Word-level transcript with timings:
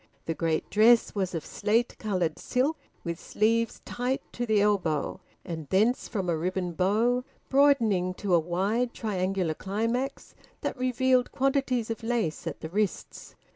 The 0.25 0.33
great 0.33 0.67
dress 0.71 1.13
was 1.13 1.35
of 1.35 1.45
slate 1.45 1.95
coloured 1.99 2.39
silk, 2.39 2.75
with 3.03 3.19
sleeves 3.19 3.83
tight 3.85 4.23
to 4.31 4.47
the 4.47 4.59
elbow, 4.59 5.21
and 5.45 5.69
thence, 5.69 6.07
from 6.07 6.27
a 6.27 6.35
ribbon 6.35 6.71
bow, 6.71 7.23
broadening 7.49 8.15
to 8.15 8.33
a 8.33 8.39
wide, 8.39 8.95
triangular 8.95 9.53
climax 9.53 10.33
that 10.61 10.75
revealed 10.75 11.31
quantities 11.31 11.91
of 11.91 12.01
lace 12.01 12.47
at 12.47 12.61
the 12.61 12.69
wrists. 12.69 13.35